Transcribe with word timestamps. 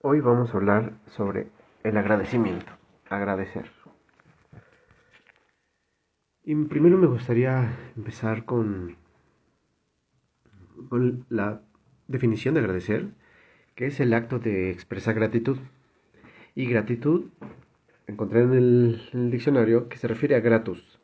Hoy 0.00 0.20
vamos 0.20 0.54
a 0.54 0.58
hablar 0.58 0.92
sobre 1.08 1.48
el 1.82 1.96
agradecimiento, 1.96 2.70
agradecer. 3.10 3.68
Y 6.44 6.54
primero 6.54 6.96
me 6.96 7.08
gustaría 7.08 7.76
empezar 7.96 8.44
con, 8.44 8.96
con 10.88 11.26
la 11.30 11.62
definición 12.06 12.54
de 12.54 12.60
agradecer, 12.60 13.08
que 13.74 13.86
es 13.86 13.98
el 13.98 14.14
acto 14.14 14.38
de 14.38 14.70
expresar 14.70 15.16
gratitud. 15.16 15.58
Y 16.54 16.66
gratitud, 16.66 17.30
encontré 18.06 18.42
en 18.42 18.52
el, 18.52 19.30
diccionario 19.32 19.88
que 19.88 19.96
se 19.96 20.06
refiere 20.06 20.36
a 20.36 20.40
gratus, 20.40 21.00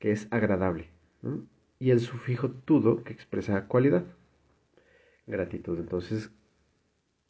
que 0.00 0.10
es 0.10 0.26
agradable, 0.32 0.90
y 1.78 1.92
el 1.92 2.00
sufijo 2.00 2.50
tudo, 2.50 3.04
que 3.04 3.12
expresa 3.12 3.68
cualidad. 3.68 4.04
Gratitud. 5.28 5.78
Entonces, 5.78 6.32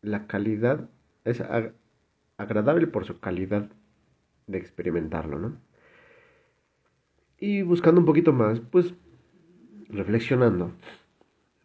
la 0.03 0.27
calidad 0.27 0.89
es 1.25 1.43
agradable 2.37 2.87
por 2.87 3.05
su 3.05 3.21
calidad 3.21 3.71
de 4.47 4.59
experimentarlo, 4.59 5.39
¿no? 5.39 5.61
Y 7.39 7.63
buscando 7.63 8.01
un 8.01 8.07
poquito 8.07 8.33
más, 8.33 8.61
pues 8.61 8.95
reflexionando, 9.89 10.73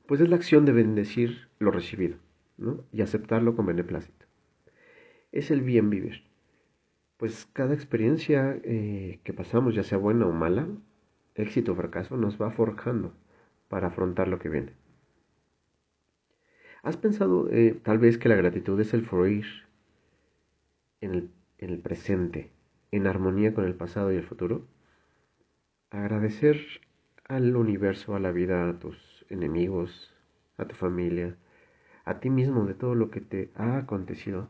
pues 0.06 0.22
es 0.22 0.30
la 0.30 0.36
acción 0.36 0.66
de 0.66 0.72
bendecir 0.72 1.50
lo 1.60 1.72
recibido, 1.72 2.18
¿no? 2.58 2.84
Y 2.92 3.02
aceptarlo 3.02 3.56
con 3.56 3.66
beneplácito. 3.66 4.26
Es 5.32 5.50
el 5.50 5.62
bien 5.62 5.90
vivir. 5.90 6.24
Pues 7.18 7.48
cada 7.54 7.74
experiencia 7.74 8.60
eh, 8.64 9.20
que 9.24 9.34
pasamos, 9.34 9.76
ya 9.76 9.84
sea 9.84 9.98
buena 9.98 10.28
o 10.28 10.32
mala, 10.32 10.68
éxito 11.36 11.72
o 11.72 11.76
fracaso, 11.76 12.18
nos 12.18 12.40
va 12.40 12.52
forjando 12.52 13.14
para 13.68 13.88
afrontar 13.88 14.28
lo 14.28 14.40
que 14.40 14.50
viene. 14.50 14.74
¿Has 16.84 16.98
pensado 16.98 17.50
eh, 17.50 17.80
tal 17.82 17.98
vez 17.98 18.18
que 18.18 18.28
la 18.28 18.36
gratitud 18.36 18.78
es 18.82 18.94
el 18.94 19.06
fluir 19.06 19.46
en 21.00 21.14
el, 21.14 21.30
en 21.58 21.70
el 21.70 21.80
presente, 21.80 22.52
en 22.92 23.08
armonía 23.08 23.54
con 23.54 23.64
el 23.64 23.74
pasado 23.74 24.12
y 24.12 24.18
el 24.18 24.26
futuro? 24.26 24.68
Agradecer 25.92 26.60
al 27.24 27.56
universo, 27.56 28.16
a 28.16 28.20
la 28.20 28.34
vida, 28.34 28.70
a 28.70 28.80
tus 28.80 29.26
enemigos, 29.30 30.14
a 30.58 30.66
tu 30.66 30.76
familia, 30.76 31.38
a 32.04 32.20
ti 32.20 32.30
mismo 32.30 32.66
de 32.66 32.74
todo 32.74 32.96
lo 32.96 33.12
que 33.12 33.22
te 33.22 33.50
ha 33.56 33.78
acontecido. 33.78 34.50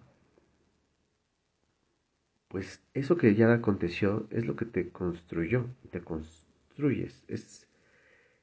Pues 2.47 2.81
eso 2.95 3.15
que 3.15 3.35
ya 3.35 3.53
aconteció 3.53 4.25
es 4.31 4.47
lo 4.47 4.55
que 4.55 4.65
te 4.65 4.89
construyó, 4.89 5.67
te 5.91 6.01
construyes, 6.01 7.23
es, 7.27 7.67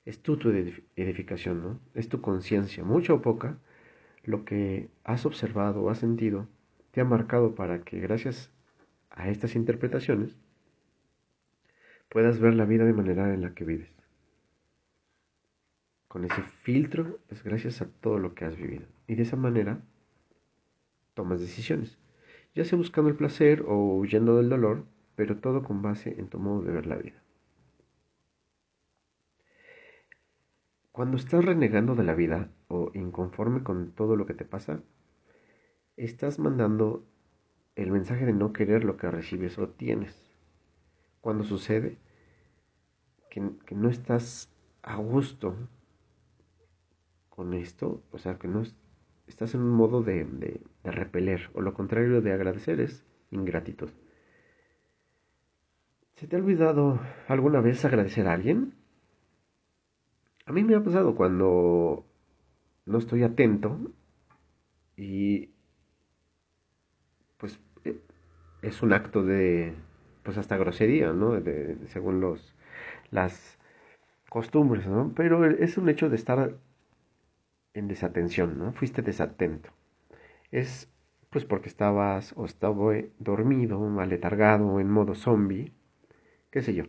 es 0.04 0.22
tu 0.22 0.38
edificación, 0.94 1.60
¿no? 1.60 1.80
Es 1.94 2.08
tu 2.08 2.20
conciencia, 2.20 2.84
mucha 2.84 3.14
o 3.14 3.20
poca, 3.20 3.58
lo 4.24 4.44
que 4.44 4.88
has 5.04 5.26
observado 5.26 5.82
o 5.82 5.90
has 5.90 5.98
sentido 5.98 6.46
te 6.90 7.00
ha 7.00 7.04
marcado 7.04 7.54
para 7.54 7.82
que 7.82 8.00
gracias 8.00 8.50
a 9.10 9.28
estas 9.28 9.54
interpretaciones 9.54 10.36
puedas 12.08 12.40
ver 12.40 12.54
la 12.54 12.64
vida 12.64 12.84
de 12.84 12.92
manera 12.92 13.32
en 13.32 13.42
la 13.42 13.54
que 13.54 13.64
vives. 13.64 13.90
Con 16.08 16.24
ese 16.24 16.42
filtro 16.62 17.18
es 17.28 17.44
gracias 17.44 17.80
a 17.82 17.86
todo 17.86 18.18
lo 18.18 18.34
que 18.34 18.44
has 18.44 18.56
vivido. 18.56 18.86
Y 19.06 19.14
de 19.14 19.22
esa 19.22 19.36
manera 19.36 19.80
tomas 21.14 21.40
decisiones, 21.40 21.98
ya 22.54 22.64
sea 22.64 22.76
buscando 22.76 23.10
el 23.10 23.16
placer 23.16 23.62
o 23.66 23.96
huyendo 23.96 24.36
del 24.36 24.48
dolor, 24.48 24.84
pero 25.14 25.36
todo 25.36 25.62
con 25.62 25.82
base 25.82 26.16
en 26.18 26.28
tu 26.28 26.38
modo 26.38 26.62
de 26.62 26.72
ver 26.72 26.86
la 26.86 26.96
vida. 26.96 27.22
Cuando 30.92 31.16
estás 31.16 31.44
renegando 31.44 31.94
de 31.94 32.04
la 32.04 32.14
vida 32.14 32.50
o 32.68 32.90
inconforme 32.94 33.62
con 33.62 33.92
todo 33.92 34.16
lo 34.16 34.26
que 34.26 34.34
te 34.34 34.44
pasa, 34.44 34.82
estás 35.96 36.38
mandando 36.38 37.06
el 37.76 37.92
mensaje 37.92 38.26
de 38.26 38.32
no 38.32 38.52
querer 38.52 38.84
lo 38.84 38.96
que 38.96 39.10
recibes 39.10 39.58
o 39.58 39.68
tienes. 39.68 40.20
Cuando 41.20 41.44
sucede 41.44 41.98
que, 43.30 43.40
no 43.74 43.88
estás 43.88 44.52
a 44.82 44.96
gusto 44.96 45.54
con 47.28 47.54
esto, 47.54 48.02
o 48.10 48.18
sea, 48.18 48.38
que 48.38 48.48
no 48.48 48.64
estás 49.28 49.54
en 49.54 49.60
un 49.60 49.70
modo 49.70 50.02
de, 50.02 50.24
de 50.24 50.90
repeler, 50.90 51.50
o 51.54 51.60
lo 51.60 51.72
contrario 51.72 52.20
de 52.20 52.32
agradecer 52.32 52.80
es 52.80 53.04
ingratitud. 53.30 53.90
¿Se 56.16 56.26
te 56.26 56.36
ha 56.36 56.40
olvidado 56.40 57.00
alguna 57.28 57.60
vez 57.60 57.84
agradecer 57.84 58.26
a 58.26 58.32
alguien? 58.32 58.79
A 60.50 60.52
mí 60.52 60.64
me 60.64 60.74
ha 60.74 60.82
pasado 60.82 61.14
cuando 61.14 62.04
no 62.84 62.98
estoy 62.98 63.22
atento 63.22 63.78
y 64.96 65.50
pues 67.36 67.60
eh, 67.84 68.00
es 68.60 68.82
un 68.82 68.92
acto 68.92 69.22
de 69.22 69.74
pues 70.24 70.38
hasta 70.38 70.56
grosería, 70.56 71.12
¿no? 71.12 71.40
según 71.86 72.20
los 72.20 72.52
las 73.12 73.60
costumbres, 74.28 74.88
¿no? 74.88 75.12
Pero 75.14 75.46
es 75.46 75.78
un 75.78 75.88
hecho 75.88 76.10
de 76.10 76.16
estar 76.16 76.56
en 77.72 77.86
desatención, 77.86 78.58
¿no? 78.58 78.72
Fuiste 78.72 79.02
desatento. 79.02 79.70
Es 80.50 80.88
pues 81.30 81.44
porque 81.44 81.68
estabas 81.68 82.32
o 82.36 82.44
estaba 82.44 82.94
dormido, 83.20 84.00
aletargado, 84.00 84.80
en 84.80 84.90
modo 84.90 85.14
zombie, 85.14 85.72
qué 86.50 86.60
sé 86.60 86.74
yo. 86.74 86.86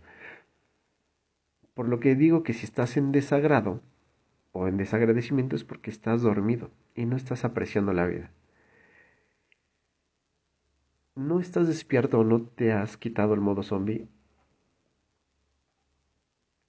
Por 1.73 1.87
lo 1.87 1.99
que 1.99 2.15
digo 2.15 2.43
que 2.43 2.53
si 2.53 2.65
estás 2.65 2.97
en 2.97 3.11
desagrado 3.11 3.81
o 4.51 4.67
en 4.67 4.77
desagradecimiento 4.77 5.55
es 5.55 5.63
porque 5.63 5.89
estás 5.89 6.21
dormido 6.21 6.69
y 6.95 7.05
no 7.05 7.15
estás 7.15 7.45
apreciando 7.45 7.93
la 7.93 8.05
vida. 8.05 8.31
No 11.15 11.39
estás 11.39 11.67
despierto 11.67 12.19
o 12.19 12.23
no 12.23 12.41
te 12.41 12.73
has 12.73 12.97
quitado 12.97 13.33
el 13.33 13.41
modo 13.41 13.63
zombie. 13.63 14.07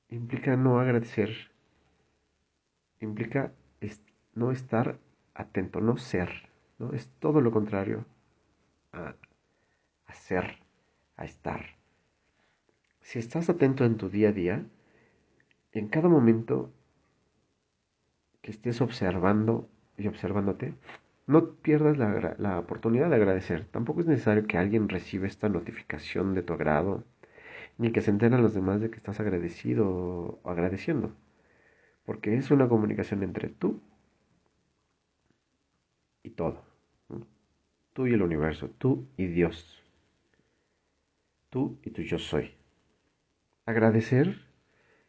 Implica 0.09 0.57
no 0.57 0.79
agradecer. 0.79 1.51
Implica 3.01 3.53
no 4.35 4.53
estar 4.53 4.99
atento, 5.35 5.81
no 5.81 5.97
ser. 5.97 6.49
¿no? 6.79 6.93
Es 6.93 7.09
todo 7.19 7.41
lo 7.41 7.51
contrario 7.51 8.05
a, 8.93 9.15
a 10.07 10.15
ser, 10.15 10.59
a 11.17 11.25
estar. 11.25 11.65
Si 13.01 13.19
estás 13.19 13.49
atento 13.49 13.85
en 13.85 13.97
tu 13.97 14.09
día 14.09 14.29
a 14.29 14.33
día, 14.33 14.67
en 15.73 15.89
cada 15.89 16.09
momento 16.09 16.71
que 18.43 18.51
estés 18.51 18.81
observando 18.81 19.69
y 19.97 20.07
observándote, 20.09 20.75
no 21.27 21.55
pierdas 21.55 21.97
la, 21.97 22.59
oportunidad 22.59 23.09
de 23.09 23.17
agradecer. 23.17 23.67
Tampoco 23.71 24.01
es 24.01 24.07
necesario 24.07 24.47
que 24.47 24.59
alguien 24.59 24.89
reciba 24.89 25.27
esta 25.27 25.49
notificación 25.49 26.35
de 26.35 26.43
tu 26.43 26.53
agrado, 26.53 27.05
ni 27.79 27.93
que 27.93 28.03
se 28.03 28.11
enteren 28.11 28.43
los 28.43 28.55
demás 28.55 28.81
de 28.81 28.91
que 28.91 28.97
estás 28.97 29.21
agradecido 29.21 29.89
o 30.43 30.51
agradeciendo. 30.51 31.13
Porque 32.05 32.37
es 32.37 32.51
una 32.51 32.69
comunicación 32.69 33.23
entre 33.23 33.49
tú 33.49 33.81
y 36.23 36.31
todo. 36.31 36.63
Tú 37.93 38.07
y 38.07 38.15
el 38.15 38.23
universo, 38.23 38.71
tú 38.79 39.07
y 39.17 39.27
Dios. 39.27 39.83
Tú 41.51 41.79
y 41.85 41.91
tu 41.91 42.03
yo 42.03 42.19
soy. 42.19 42.53
Agradecer 43.67 44.52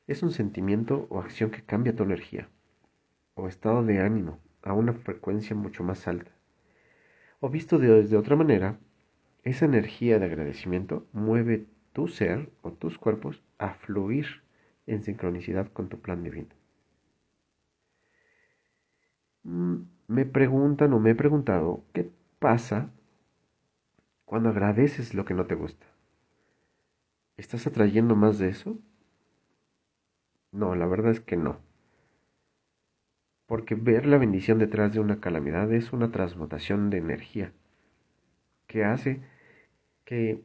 es 0.08 0.24
un 0.24 0.32
sentimiento 0.32 1.08
o 1.10 1.20
acción 1.20 1.50
que 1.50 1.64
cambia 1.64 1.96
tu 1.96 2.04
energía 2.04 2.50
o 3.36 3.48
estado 3.48 3.84
de 3.84 4.00
ánimo 4.00 4.40
a 4.62 4.74
una 4.74 4.94
frecuencia 4.94 5.56
mucho 5.56 5.84
más 5.84 6.08
alta. 6.08 6.32
O 7.40 7.50
visto 7.50 7.78
de, 7.80 8.16
otra 8.16 8.36
manera, 8.36 8.80
esa 9.44 9.66
energía 9.66 10.20
de 10.20 10.26
agradecimiento 10.26 11.06
mueve 11.12 11.66
tu 11.92 12.08
ser 12.08 12.50
o 12.62 12.72
tus 12.72 12.98
cuerpos 12.98 13.44
a 13.58 13.74
fluir 13.74 14.44
en 14.88 15.04
sincronicidad 15.04 15.68
con 15.72 15.90
tu 15.90 16.00
plan 16.00 16.24
divino. 16.24 16.56
Mm, 19.44 19.84
me 20.08 20.26
preguntan 20.26 20.94
o 20.94 21.00
me 21.00 21.12
he 21.12 21.16
preguntado, 21.16 21.84
¿qué 21.94 22.10
pasa 22.40 22.90
cuando 24.26 24.50
agradeces 24.50 25.14
lo 25.14 25.26
que 25.26 25.34
no 25.34 25.46
te 25.46 25.56
gusta? 25.56 25.86
¿Estás 27.36 27.68
atrayendo 27.68 28.16
más 28.16 28.38
de 28.38 28.50
eso? 28.50 28.78
No, 30.54 30.76
la 30.76 30.86
verdad 30.86 31.12
es 31.12 31.20
que 31.20 31.36
no. 31.36 31.60
Porque 33.48 33.74
ver 33.74 34.06
la 34.06 34.20
bendición 34.20 34.60
detrás 34.60 34.94
de 34.94 35.00
una 35.00 35.20
calamidad 35.20 35.74
es 35.74 35.92
una 35.92 36.12
transmutación 36.12 36.92
de 36.92 37.00
energía 37.00 37.52
que 38.68 38.86
hace 38.86 39.22
que 40.06 40.44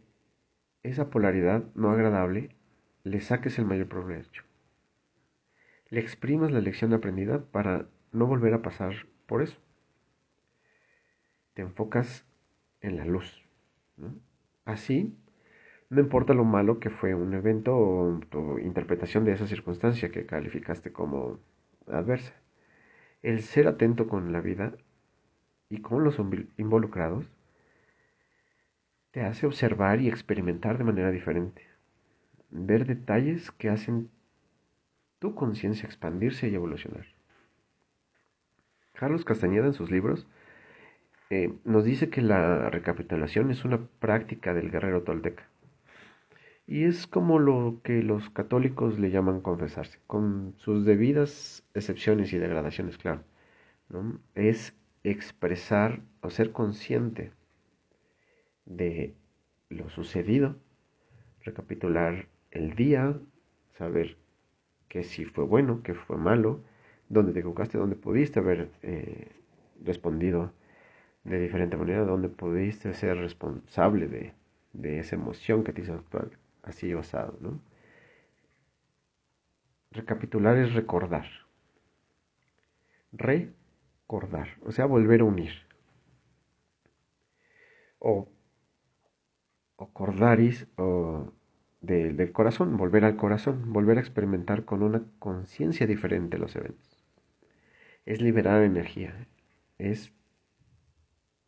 esa 0.83 1.11
polaridad 1.11 1.65
no 1.75 1.91
agradable 1.91 2.57
le 3.05 3.21
saques 3.21 3.59
el 3.59 3.67
mayor 3.67 3.89
provecho. 3.89 4.45
Le 5.91 6.01
exprimas 6.01 6.53
la 6.53 6.61
lección 6.61 6.95
aprendida 6.95 7.45
para 7.45 7.87
no 8.11 8.27
volver 8.27 8.55
a 8.55 8.63
pasar 8.63 8.95
por 9.27 9.43
eso. 9.43 9.59
Te 11.53 11.61
enfocas 11.61 12.25
en 12.81 12.97
la 12.97 13.05
luz. 13.05 13.45
Así 14.65 15.15
no 15.91 16.01
importa 16.01 16.35
lo 16.35 16.45
malo 16.45 16.81
que 16.81 16.91
fue 16.91 17.15
un 17.15 17.33
evento 17.35 17.77
o 17.77 18.21
tu 18.29 18.59
interpretación 18.59 19.25
de 19.25 19.33
esa 19.33 19.47
circunstancia 19.47 20.11
que 20.11 20.27
calificaste 20.27 20.93
como 20.93 21.39
adversa. 21.87 22.35
El 23.23 23.43
ser 23.43 23.67
atento 23.67 24.07
con 24.07 24.33
la 24.33 24.41
vida 24.41 24.75
y 25.71 25.81
con 25.81 26.05
los 26.05 26.19
involucrados 26.59 27.27
te 29.11 29.23
hace 29.23 29.47
observar 29.47 30.01
y 30.01 30.09
experimentar 30.09 30.77
de 30.79 30.85
manera 30.85 31.11
diferente, 31.11 31.67
ver 32.51 32.87
detalles 32.87 33.51
que 33.51 33.71
hacen 33.71 34.11
tu 35.19 35.35
conciencia 35.35 35.87
expandirse 35.87 36.49
y 36.49 36.55
evolucionar. 36.55 37.07
Carlos 38.93 39.25
Castañeda 39.25 39.67
en 39.67 39.73
sus 39.73 39.91
libros 39.91 40.27
eh, 41.31 41.53
nos 41.65 41.85
dice 41.85 42.11
que 42.11 42.21
la 42.21 42.69
recapitulación 42.69 43.51
es 43.51 43.65
una 43.65 43.87
práctica 44.01 44.55
del 44.55 44.71
guerrero 44.71 45.03
tolteca. 45.03 45.49
Y 46.71 46.85
es 46.85 47.07
como 47.07 47.39
lo 47.39 47.81
que 47.83 48.03
los 48.03 48.29
católicos 48.29 48.99
le 48.99 49.11
llaman 49.11 49.41
confesarse, 49.41 50.01
con 50.07 50.55
sus 50.59 50.85
debidas 50.85 51.65
excepciones 51.73 52.31
y 52.35 52.39
degradaciones, 52.39 52.99
claro. 52.99 53.23
Es 54.35 54.75
expresar 55.03 56.03
o 56.21 56.29
ser 56.29 56.53
consciente 56.53 57.33
de 58.67 59.15
lo 59.71 59.89
sucedido, 59.89 60.57
recapitular 61.43 62.29
el 62.51 62.75
día, 62.75 63.19
saber 63.79 64.19
que 64.89 65.05
si 65.05 65.25
fue 65.25 65.45
bueno, 65.45 65.83
que 65.83 65.95
fue 65.95 66.19
malo, 66.19 66.61
dónde 67.09 67.33
te 67.33 67.39
equivocaste, 67.39 67.79
dónde 67.79 67.97
pudiste 67.97 68.41
haber 68.41 68.71
eh, 68.83 69.33
respondido 69.83 70.53
de 71.25 71.41
diferente 71.41 71.79
manera, 71.79 72.05
dónde 72.05 72.29
pudiste 72.29 72.93
ser 72.93 73.17
responsable 73.17 74.07
de, 74.07 74.35
de 74.75 74.99
esa 74.99 75.17
emoción 75.17 75.65
que 75.65 75.73
te 75.73 75.81
hizo 75.81 75.95
actuar 75.95 76.29
así 76.69 76.93
basado, 76.93 77.37
¿no? 77.41 77.61
Recapitular 79.91 80.57
es 80.59 80.75
recordar. 80.75 81.27
Recordar, 83.13 84.49
o 84.65 84.73
sea, 84.73 84.87
volver 84.87 85.23
a 85.23 85.25
unir. 85.25 85.53
O, 87.99 88.29
o 89.77 89.93
cordaris, 89.93 90.67
o 90.77 91.33
del 91.81 92.33
corazón, 92.33 92.77
volver 92.77 93.05
al 93.05 93.17
corazón, 93.17 93.73
volver 93.73 93.99
a 93.99 94.01
experimentar 94.01 94.65
con 94.65 94.83
una 94.83 95.03
conciencia 95.19 95.87
diferente 95.87 96.39
los 96.39 96.55
eventos. 96.57 97.05
Es 98.05 98.21
liberar 98.21 98.63
energía, 98.63 99.27
es 99.79 100.13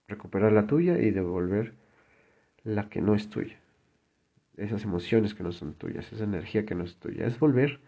recuperar 0.09 0.53
la 0.53 0.67
tuya 0.67 0.99
y 0.99 1.11
devolver 1.11 1.75
la 2.65 2.89
que 2.89 3.01
no 3.01 3.15
es 3.15 3.29
tuya. 3.29 3.60
Esas 4.61 4.85
emociones 4.85 5.35
que 5.35 5.43
no 5.43 5.53
son 5.53 5.73
tuyas, 5.73 6.13
esa 6.13 6.25
energía 6.25 6.67
que 6.67 6.75
no 6.75 6.85
es 6.85 6.95
tuya. 6.97 7.27
Es 7.27 7.39
volver 7.39 7.81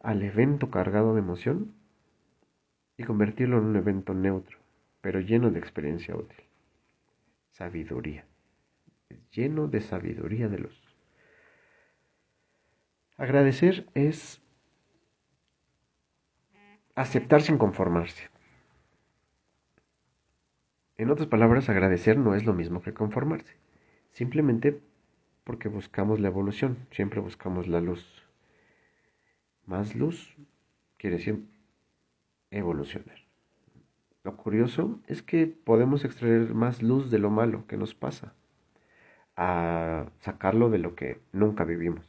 al 0.00 0.22
evento 0.22 0.70
cargado 0.70 1.12
de 1.12 1.20
emoción 1.20 1.74
y 2.96 3.04
convertirlo 3.04 3.58
en 3.58 3.64
un 3.64 3.76
evento 3.76 4.14
neutro, 4.14 4.58
pero 5.02 5.20
lleno 5.20 5.50
de 5.50 5.58
experiencia 5.58 6.16
útil. 6.16 6.44
Sabiduría. 7.50 8.24
Lleno 9.32 9.68
de 9.68 9.82
sabiduría 9.82 10.48
de 10.48 10.60
luz. 10.60 10.82
Agradecer 13.18 13.86
es 13.92 14.40
aceptar 16.94 17.42
sin 17.42 17.58
conformarse. 17.58 18.30
En 20.96 21.10
otras 21.10 21.28
palabras, 21.28 21.68
agradecer 21.68 22.16
no 22.16 22.34
es 22.34 22.46
lo 22.46 22.54
mismo 22.54 22.80
que 22.80 22.94
conformarse, 22.94 23.54
simplemente 24.12 24.80
porque 25.48 25.70
buscamos 25.70 26.20
la 26.20 26.28
evolución, 26.28 26.76
siempre 26.90 27.20
buscamos 27.20 27.68
la 27.68 27.80
luz. 27.80 28.04
Más 29.64 29.94
luz 29.94 30.36
quiere 30.98 31.16
decir 31.16 31.42
evolucionar. 32.50 33.16
Lo 34.24 34.36
curioso 34.36 35.00
es 35.06 35.22
que 35.22 35.46
podemos 35.46 36.04
extraer 36.04 36.52
más 36.52 36.82
luz 36.82 37.10
de 37.10 37.18
lo 37.18 37.30
malo 37.30 37.66
que 37.66 37.78
nos 37.78 37.94
pasa, 37.94 38.34
a 39.36 40.10
sacarlo 40.20 40.68
de 40.68 40.80
lo 40.80 40.94
que 40.94 41.22
nunca 41.32 41.64
vivimos. 41.64 42.04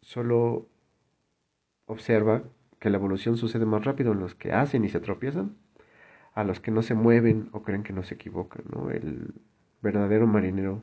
Solo 0.00 0.66
observa 1.86 2.42
que 2.80 2.90
la 2.90 2.96
evolución 2.96 3.36
sucede 3.36 3.64
más 3.64 3.84
rápido 3.84 4.10
en 4.10 4.18
los 4.18 4.34
que 4.34 4.50
hacen 4.50 4.84
y 4.84 4.88
se 4.88 4.98
tropiezan, 4.98 5.56
a 6.34 6.42
los 6.42 6.58
que 6.58 6.72
no 6.72 6.82
se 6.82 6.94
mueven 6.94 7.48
o 7.52 7.62
creen 7.62 7.84
que 7.84 7.92
no 7.92 8.02
se 8.02 8.16
equivocan. 8.16 8.64
El 8.90 9.34
verdadero 9.82 10.26
marinero 10.26 10.82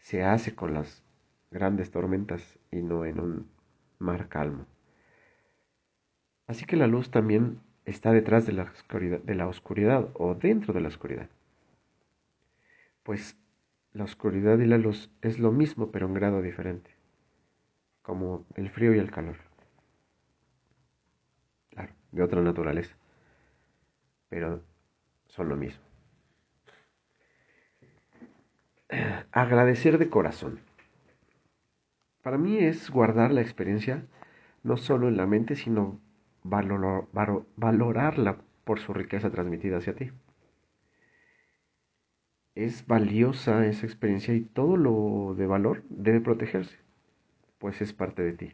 se 0.00 0.24
hace 0.24 0.54
con 0.54 0.74
las 0.74 1.02
grandes 1.50 1.90
tormentas 1.90 2.58
y 2.70 2.82
no 2.82 3.04
en 3.04 3.20
un 3.20 3.50
mar 3.98 4.28
calmo. 4.28 4.66
Así 6.46 6.64
que 6.64 6.76
la 6.76 6.86
luz 6.86 7.10
también 7.10 7.60
está 7.84 8.12
detrás 8.12 8.46
de 8.46 8.52
la 8.52 8.64
oscuridad, 8.64 9.20
de 9.20 9.34
la 9.34 9.46
oscuridad 9.46 10.08
o 10.14 10.34
dentro 10.34 10.74
de 10.74 10.80
la 10.80 10.88
oscuridad. 10.88 11.28
Pues 13.02 13.36
la 13.92 14.04
oscuridad 14.04 14.58
y 14.58 14.66
la 14.66 14.78
luz 14.78 15.10
es 15.22 15.38
lo 15.38 15.52
mismo 15.52 15.90
pero 15.90 16.06
en 16.06 16.14
grado 16.14 16.42
diferente 16.42 16.90
como 18.02 18.44
el 18.56 18.70
frío 18.70 18.94
y 18.94 18.98
el 18.98 19.10
calor. 19.10 19.36
Claro, 21.70 21.92
de 22.10 22.22
otra 22.22 22.40
naturaleza, 22.42 22.96
pero 24.28 24.62
son 25.28 25.48
lo 25.48 25.56
mismo. 25.56 25.89
Agradecer 29.32 29.98
de 29.98 30.08
corazón. 30.08 30.60
Para 32.22 32.38
mí 32.38 32.58
es 32.58 32.90
guardar 32.90 33.30
la 33.30 33.40
experiencia 33.40 34.04
no 34.62 34.76
solo 34.76 35.08
en 35.08 35.16
la 35.16 35.26
mente, 35.26 35.56
sino 35.56 35.98
valorarla 36.42 38.38
por 38.64 38.80
su 38.80 38.92
riqueza 38.92 39.30
transmitida 39.30 39.78
hacia 39.78 39.94
ti. 39.94 40.10
Es 42.54 42.86
valiosa 42.86 43.66
esa 43.66 43.86
experiencia 43.86 44.34
y 44.34 44.42
todo 44.42 44.76
lo 44.76 45.34
de 45.34 45.46
valor 45.46 45.82
debe 45.88 46.20
protegerse 46.20 46.76
pues 47.60 47.80
es 47.82 47.92
parte 47.92 48.22
de 48.22 48.32
ti. 48.32 48.52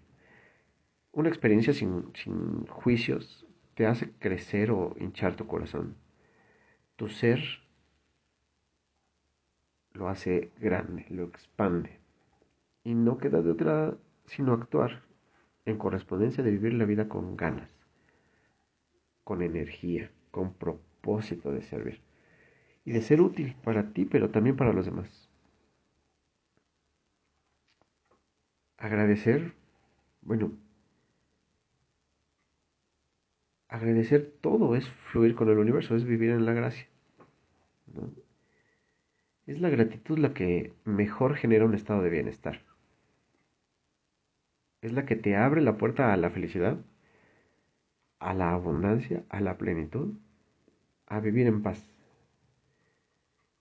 Una 1.13 1.31
experiencia 1.31 1.73
sin, 1.73 2.11
sin 2.15 2.67
juicios 2.67 3.47
te 3.75 3.87
hace 3.87 4.11
crecer 4.19 4.71
o 4.73 4.95
hinchar 4.99 5.37
tu 5.37 5.47
corazón. 5.47 5.97
Tu 6.97 7.09
ser 7.09 7.41
lo 9.97 10.09
hace 10.09 10.51
grande, 10.59 11.07
lo 11.11 11.25
expande. 11.25 11.99
Y 12.85 12.95
no 12.95 13.19
queda 13.19 13.43
de 13.43 13.51
otra 13.51 13.97
sino 14.27 14.53
actuar 14.53 15.03
en 15.65 15.79
correspondencia 15.79 16.45
de 16.45 16.51
vivir 16.51 16.75
la 16.75 16.85
vida 16.85 17.09
con 17.09 17.37
ganas, 17.37 17.71
con 19.25 19.43
energía, 19.43 20.11
con 20.31 20.55
propósito 20.55 21.53
de 21.53 21.63
servir 21.63 22.01
y 22.85 22.93
de 22.93 23.03
ser 23.03 23.21
útil 23.21 23.57
para 23.65 23.93
ti, 23.93 24.05
pero 24.05 24.31
también 24.31 24.57
para 24.57 24.73
los 24.73 24.87
demás. 24.87 25.27
agradecer, 28.79 29.55
bueno, 30.23 30.53
agradecer 33.69 34.35
todo 34.41 34.77
es 34.77 34.89
fluir 35.11 35.35
con 35.35 35.49
el 35.49 35.59
universo, 35.59 35.97
es 35.97 36.05
vivir 36.05 36.31
en 36.31 36.47
la 36.47 36.53
gracia. 36.53 36.87
Es 39.47 39.61
la 39.61 39.71
gratitud 39.71 40.19
la 40.19 40.35
que 40.35 40.75
mejor 40.85 41.37
genera 41.37 41.65
un 41.65 41.75
estado 41.75 42.03
de 42.03 42.11
bienestar. 42.11 42.63
Es 44.83 44.93
la 44.93 45.07
que 45.07 45.17
te 45.17 45.37
abre 45.37 45.61
la 45.61 45.79
puerta 45.79 46.13
a 46.13 46.17
la 46.17 46.31
felicidad, 46.31 46.79
a 48.19 48.35
la 48.35 48.53
abundancia, 48.53 49.25
a 49.29 49.41
la 49.41 49.57
plenitud, 49.57 50.15
a 51.07 51.21
vivir 51.21 51.47
en 51.47 51.63
paz. 51.63 51.91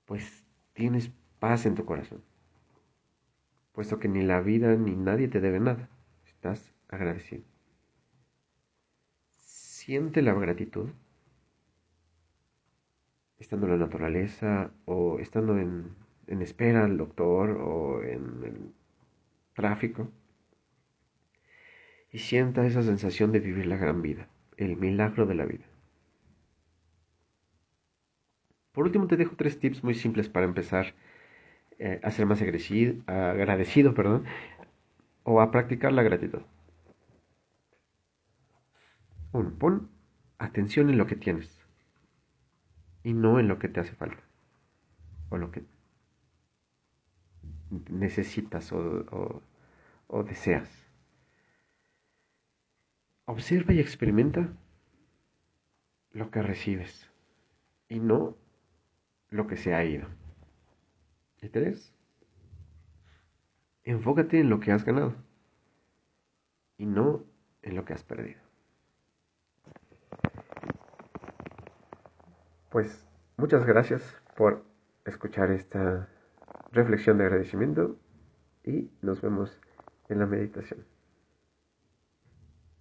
Pues 0.05 0.43
tienes 0.73 1.11
paz 1.39 1.65
en 1.65 1.75
tu 1.75 1.85
corazón 1.85 2.21
puesto 3.75 3.99
que 3.99 4.07
ni 4.07 4.23
la 4.23 4.39
vida 4.39 4.75
ni 4.75 4.95
nadie 4.95 5.27
te 5.27 5.41
debe 5.41 5.59
nada. 5.59 5.89
Estás 6.25 6.73
agradecido. 6.87 7.43
Siente 9.37 10.21
la 10.21 10.33
gratitud 10.33 10.89
estando 13.39 13.65
en 13.65 13.73
la 13.73 13.85
naturaleza 13.85 14.71
o 14.85 15.19
estando 15.19 15.57
en, 15.57 15.95
espera 16.27 16.85
al 16.85 16.97
doctor 16.97 17.51
o 17.51 18.03
en 18.03 18.43
el 18.43 18.73
tráfico. 19.53 20.09
Y 22.11 22.19
sienta 22.19 22.65
esa 22.65 22.81
sensación 22.81 23.31
de 23.31 23.39
vivir 23.39 23.65
la 23.65 23.77
gran 23.77 24.01
vida, 24.01 24.29
el 24.57 24.77
milagro 24.77 25.25
de 25.25 25.35
la 25.35 25.45
vida. 25.45 25.65
Por 28.71 28.85
último 28.85 29.07
te 29.07 29.17
dejo 29.17 29.35
tres 29.35 29.59
tips 29.59 29.83
muy 29.83 29.95
simples 29.95 30.29
para 30.29 30.45
empezar 30.45 30.93
eh, 31.77 31.99
a 32.03 32.11
ser 32.11 32.25
más 32.25 32.41
agradecido, 32.41 33.93
perdón, 33.93 34.25
o 35.23 35.41
a 35.41 35.51
practicar 35.51 35.91
la 35.91 36.03
gratitud. 36.03 36.41
Uno, 39.33 39.51
pon 39.57 39.89
atención 40.37 40.89
en 40.89 40.97
lo 40.97 41.07
que 41.07 41.17
tienes 41.17 41.64
y 43.05 43.13
no 43.13 43.39
en 43.39 43.47
lo 43.47 43.59
que 43.59 43.69
te 43.69 43.79
hace 43.79 43.93
falta 43.93 44.23
o 45.29 45.37
lo 45.37 45.51
que 45.51 45.63
necesitas 47.89 48.71
o, 48.73 49.41
o 50.07 50.23
deseas. 50.23 50.69
Observa 53.25 53.73
y 53.73 53.79
experimenta 53.79 54.49
lo 56.11 56.31
que 56.31 56.41
recibes. 56.41 57.09
y 57.87 57.99
no 57.99 58.35
lo 59.29 59.45
que 59.45 59.57
se 59.57 59.75
ha 59.75 59.85
ido. 59.85 60.07
Y 61.41 61.49
tres, 61.49 61.93
enfócate 63.83 64.39
en 64.39 64.49
lo 64.49 64.59
que 64.59 64.71
has 64.71 64.83
ganado 64.83 65.13
y 66.77 66.87
no 66.87 67.23
en 67.61 67.75
lo 67.75 67.85
que 67.85 67.93
has 67.93 68.03
perdido. 68.03 68.41
Pues 72.75 73.07
muchas 73.37 73.65
gracias 73.65 74.03
por 74.35 74.65
escuchar 75.05 75.49
esta 75.49 76.09
reflexión 76.73 77.17
de 77.17 77.23
agradecimiento 77.23 77.95
y 78.65 78.91
nos 79.01 79.21
vemos 79.21 79.57
en 80.09 80.19
la 80.19 80.25
meditación. 80.25 80.85